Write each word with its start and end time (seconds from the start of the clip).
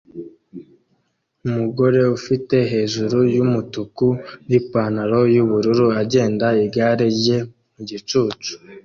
Umugore 1.47 2.01
ufite 2.17 2.55
hejuru 2.71 3.17
yumutuku 3.35 4.05
nipantaro 4.47 5.19
yubururu 5.35 5.85
agenda 6.01 6.45
igare 6.63 7.07
rye 7.17 7.37
mu 7.73 7.81
gicucu 7.89 8.53